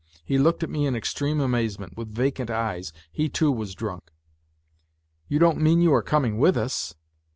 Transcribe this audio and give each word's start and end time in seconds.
He 0.25 0.39
looked 0.39 0.63
at 0.63 0.69
me 0.71 0.87
in 0.87 0.95
extreme 0.95 1.39
amazement, 1.39 1.95
with 1.95 2.07
vacant 2.07 2.49
eyes. 2.49 2.91
He, 3.11 3.29
too, 3.29 3.51
was 3.51 3.75
drunk." 3.75 4.09
You 5.29 5.37
don't 5.37 5.61
mean 5.61 5.79
you 5.79 5.93
are 5.93 6.01
coming 6.01 6.39
with 6.39 6.57
us 6.57 6.95